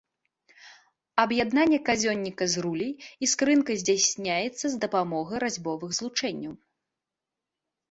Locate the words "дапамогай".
4.89-5.37